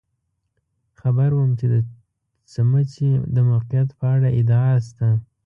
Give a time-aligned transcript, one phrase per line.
[0.99, 1.75] خبر وم چې د
[2.51, 5.07] څمڅې د موقعیت په اړه ادعا شته.